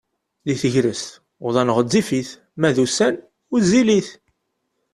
[0.47, 1.09] Deg tegrest
[1.45, 3.15] uḍan ɣezzifit ma d ussan
[3.51, 4.07] wezzilit.